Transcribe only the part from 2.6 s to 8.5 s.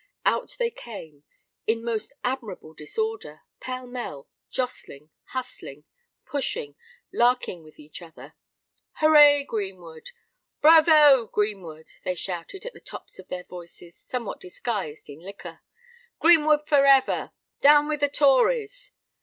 disorder—pell mell—jostling, hustling, pushing, larking with each other.